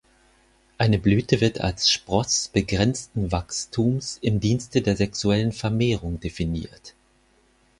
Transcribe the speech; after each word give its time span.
Eine 0.79 0.97
Blüte 0.97 1.41
wird 1.41 1.61
als 1.61 1.87
Spross 1.91 2.47
begrenzten 2.51 3.31
Wachstums 3.31 4.17
im 4.23 4.39
Dienste 4.39 4.81
der 4.81 4.95
sexuellen 4.97 5.51
Vermehrung 5.51 6.19
definiert. 6.19 6.95